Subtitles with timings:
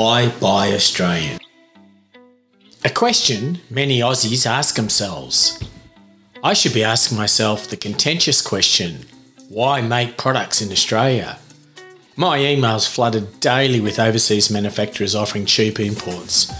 [0.00, 1.40] Why buy Australian?
[2.86, 5.62] A question many Aussies ask themselves.
[6.42, 9.04] I should be asking myself the contentious question
[9.50, 11.38] why make products in Australia?
[12.16, 16.50] My emails flooded daily with overseas manufacturers offering cheap imports,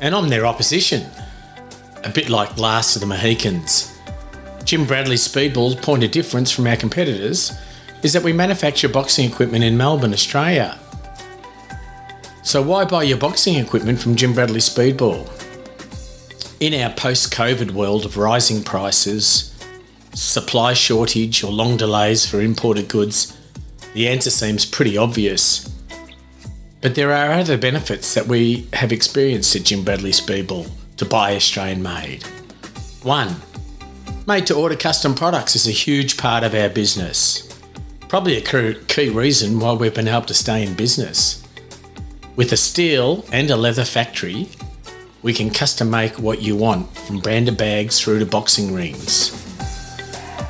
[0.00, 1.06] and I'm their opposition.
[2.02, 3.96] A bit like Last of the Mohicans.
[4.64, 7.52] Jim Bradley's Speedball's point of difference from our competitors
[8.02, 10.76] is that we manufacture boxing equipment in Melbourne, Australia.
[12.48, 15.28] So why buy your boxing equipment from Jim Bradley Speedball?
[16.60, 19.54] In our post COVID world of rising prices,
[20.14, 23.36] supply shortage, or long delays for imported goods,
[23.92, 25.68] the answer seems pretty obvious.
[26.80, 31.36] But there are other benefits that we have experienced at Jim Bradley Speedball to buy
[31.36, 32.22] Australian made.
[33.02, 33.42] One,
[34.26, 37.46] made to order custom products is a huge part of our business.
[38.08, 41.44] Probably a key reason why we've been able to stay in business.
[42.38, 44.48] With a steel and a leather factory,
[45.22, 49.32] we can custom make what you want from branded bags through to boxing rings.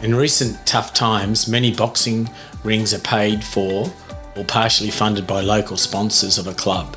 [0.02, 2.28] In recent tough times, many boxing
[2.62, 3.90] rings are paid for
[4.36, 6.94] or partially funded by local sponsors of a club.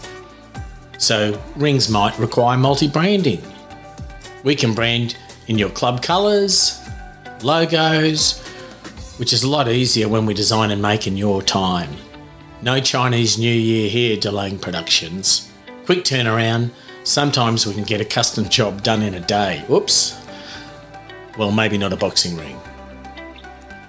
[0.98, 3.42] So, rings might require multi branding.
[4.44, 5.16] We can brand
[5.48, 6.86] in your club colours,
[7.44, 8.42] logos,
[9.20, 11.96] which is a lot easier when we design and make in your time.
[12.64, 15.50] No Chinese New Year here delaying productions.
[15.86, 16.70] Quick turnaround.
[17.04, 19.64] Sometimes we can get a custom job done in a day.
[19.68, 20.22] Whoops.
[21.40, 22.60] Well, maybe not a boxing ring.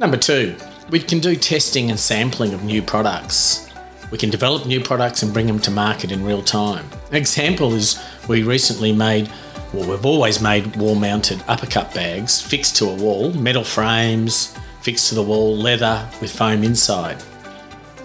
[0.01, 0.57] Number two,
[0.89, 3.69] we can do testing and sampling of new products.
[4.11, 6.87] We can develop new products and bring them to market in real time.
[7.11, 9.31] An example is we recently made,
[9.75, 15.11] well, we've always made wall mounted uppercut bags fixed to a wall, metal frames, fixed
[15.11, 17.23] to the wall, leather with foam inside.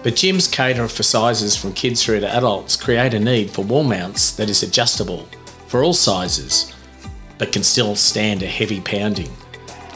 [0.02, 3.84] But gyms cater for sizes from kids through to adults create a need for wall
[3.84, 5.28] mounts that is adjustable
[5.66, 6.72] for all sizes,
[7.36, 9.30] but can still stand a heavy pounding.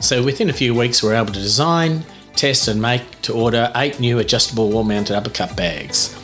[0.01, 2.05] So within a few weeks, we're able to design,
[2.35, 6.19] test, and make to order eight new adjustable wall mounted uppercut bags.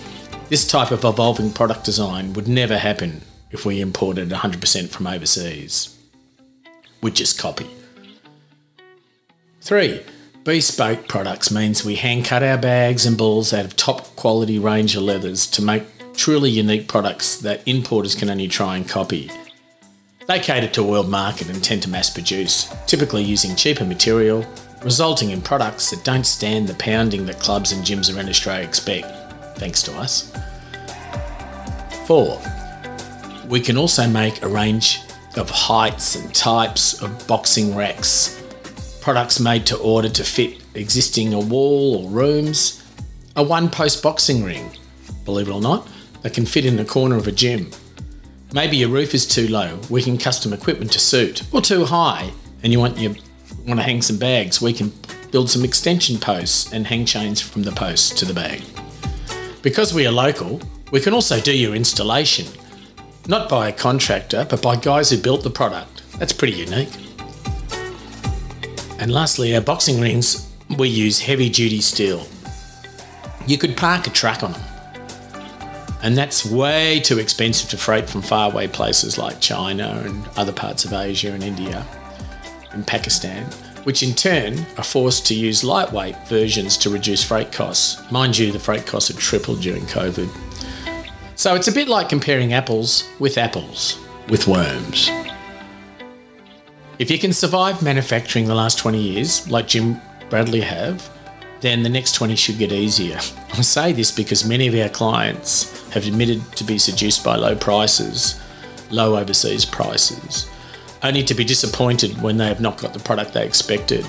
[0.49, 5.97] This type of evolving product design would never happen if we imported 100% from overseas.
[7.01, 7.71] We'd just copy.
[9.61, 10.03] 3.
[10.49, 14.99] Bespoke products means we hand cut our bags and balls out of top quality Ranger
[14.99, 19.31] leathers to make truly unique products that importers can only try and copy.
[20.27, 24.47] They cater to world market and tend to mass produce, typically using cheaper material,
[24.83, 29.07] resulting in products that don't stand the pounding that clubs and gyms around Australia expect,
[29.59, 30.33] thanks to us.
[32.07, 32.41] 4.
[33.49, 35.03] We can also make a range
[35.37, 38.38] of heights and types of boxing racks
[39.09, 42.85] products made to order to fit existing a wall or rooms,
[43.37, 44.71] a one post boxing ring,
[45.25, 45.89] believe it or not,
[46.21, 47.71] that can fit in the corner of a gym.
[48.53, 52.31] Maybe your roof is too low, we can custom equipment to suit, or too high,
[52.63, 53.17] and you want you
[53.67, 54.93] want to hang some bags, we can
[55.31, 58.63] build some extension posts and hang chains from the post to the bag.
[59.63, 60.61] Because we are local,
[60.93, 62.47] we can also do your installation,
[63.27, 66.03] not by a contractor, but by guys who built the product.
[66.19, 67.08] That's pretty unique.
[68.99, 72.27] And lastly, our boxing rings, we use heavy duty steel.
[73.47, 74.63] You could park a truck on them.
[76.03, 80.85] And that's way too expensive to freight from faraway places like China and other parts
[80.85, 81.85] of Asia and India
[82.73, 83.45] and Pakistan,
[83.85, 88.11] which in turn are forced to use lightweight versions to reduce freight costs.
[88.13, 90.29] Mind you, the freight costs have tripled during COVID.
[91.35, 93.99] So it's a bit like comparing apples with apples
[94.29, 95.11] with worms.
[96.99, 100.01] If you can survive manufacturing the last 20 years, like Jim
[100.31, 101.09] Bradley have,
[101.61, 103.17] then the next 20 should get easier.
[103.53, 107.55] I say this because many of our clients have admitted to be seduced by low
[107.55, 108.41] prices,
[108.91, 110.51] low overseas prices,
[111.05, 114.05] only to be disappointed when they have not got the product they expected.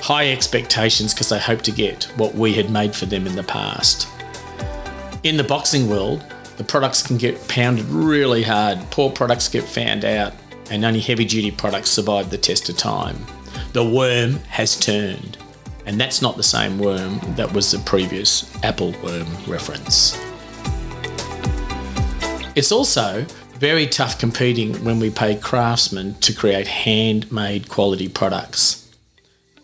[0.00, 3.44] High expectations because they hope to get what we had made for them in the
[3.44, 4.08] past.
[5.22, 6.24] In the boxing world,
[6.56, 10.32] the products can get pounded really hard, poor products get found out,
[10.72, 13.18] and only heavy duty products survive the test of time.
[13.74, 15.36] The worm has turned,
[15.84, 20.18] and that's not the same worm that was the previous apple worm reference.
[22.56, 23.26] It's also
[23.58, 28.90] very tough competing when we pay craftsmen to create handmade quality products.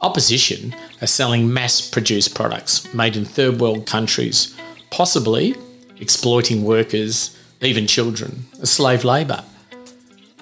[0.02, 4.54] Opposition are selling mass produced products made in third world countries,
[4.90, 5.56] possibly
[5.98, 9.42] exploiting workers, even children, as slave labour.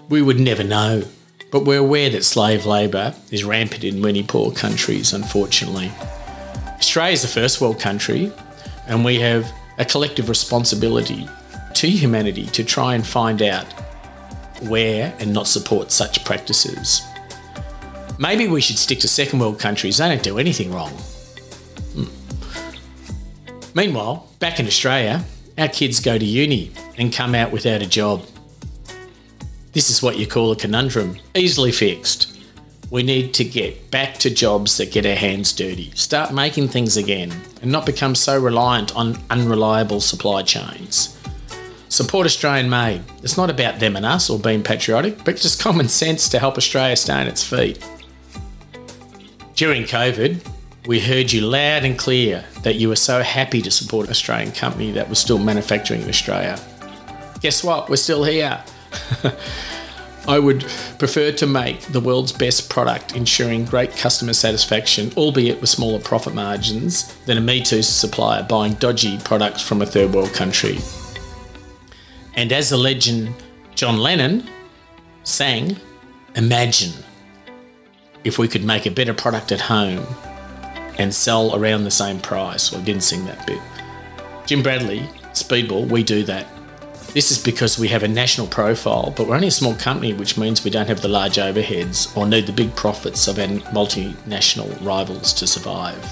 [0.09, 1.03] We would never know,
[1.51, 5.91] but we're aware that slave labour is rampant in many poor countries, unfortunately.
[6.79, 8.33] Australia is a first world country,
[8.87, 11.29] and we have a collective responsibility
[11.75, 13.67] to humanity to try and find out
[14.63, 17.03] where and not support such practices.
[18.19, 20.93] Maybe we should stick to second world countries, they don't do anything wrong.
[21.95, 22.05] Hmm.
[23.75, 25.25] Meanwhile, back in Australia,
[25.59, 28.25] our kids go to uni and come out without a job.
[29.77, 32.41] This is what you call a conundrum, easily fixed.
[32.91, 36.97] We need to get back to jobs that get our hands dirty, start making things
[36.97, 37.31] again,
[37.61, 41.15] and not become so reliant on unreliable supply chains.
[41.91, 43.03] Support Australian made.
[43.23, 46.57] It's not about them and us or being patriotic, but just common sense to help
[46.57, 47.87] Australia stay on its feet.
[49.57, 50.41] During COVID,
[50.87, 54.53] we heard you loud and clear that you were so happy to support an Australian
[54.53, 56.59] company that was still manufacturing in Australia.
[57.43, 57.91] Guess what?
[57.91, 58.65] We're still here.
[60.29, 60.63] I would
[60.99, 66.35] prefer to make the world's best product, ensuring great customer satisfaction, albeit with smaller profit
[66.35, 70.79] margins, than a Me Too supplier buying dodgy products from a third world country.
[72.35, 73.35] And as the legend
[73.75, 74.49] John Lennon
[75.23, 75.77] sang,
[76.37, 76.93] Imagine
[78.23, 80.07] if we could make a better product at home
[80.99, 82.71] and sell around the same price.
[82.71, 83.59] Well, I didn't sing that bit.
[84.45, 85.01] Jim Bradley,
[85.33, 86.47] Speedball, we do that.
[87.17, 90.37] This is because we have a national profile, but we're only a small company, which
[90.37, 94.69] means we don't have the large overheads or need the big profits of our multinational
[94.85, 96.05] rivals to survive.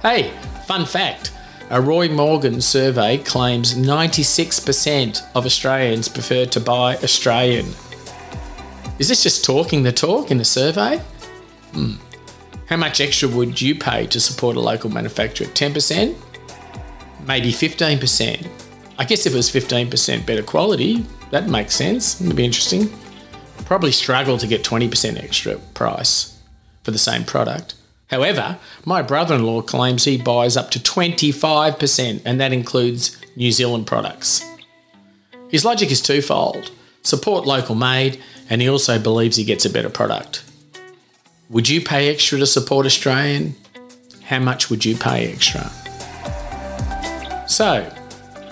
[0.00, 0.32] Hey,
[0.66, 1.30] fun fact
[1.68, 7.66] a Roy Morgan survey claims 96% of Australians prefer to buy Australian.
[8.98, 11.02] Is this just talking the talk in the survey?
[11.74, 11.96] Hmm.
[12.70, 15.48] How much extra would you pay to support a local manufacturer?
[15.48, 16.16] 10%?
[17.26, 18.63] Maybe 15%?
[18.98, 22.20] I guess if it was 15% better quality, that makes sense.
[22.20, 22.92] It'd be interesting.
[23.64, 26.38] Probably struggle to get 20% extra price
[26.82, 27.74] for the same product.
[28.10, 33.50] However, my brother in law claims he buys up to 25%, and that includes New
[33.50, 34.44] Zealand products.
[35.48, 36.70] His logic is twofold
[37.02, 40.42] support local made, and he also believes he gets a better product.
[41.50, 43.54] Would you pay extra to support Australian?
[44.22, 45.70] How much would you pay extra?
[47.46, 47.92] So,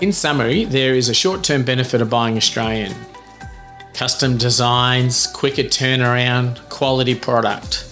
[0.02, 2.92] in summary, there is a short term benefit of buying Australian.
[3.94, 7.86] Custom designs, quicker turnaround, quality product.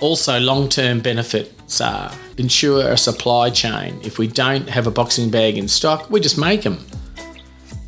[0.00, 4.00] Also, long term benefits are ensure a supply chain.
[4.02, 6.84] If we don't have a boxing bag in stock, we just make them.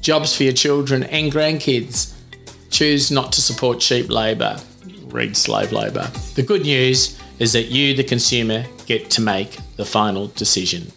[0.00, 2.14] Jobs for your children and grandkids.
[2.70, 4.56] Choose not to support cheap labour.
[5.06, 6.08] Read slave labour.
[6.36, 10.92] The good news is that you, the consumer, get to make the final decision.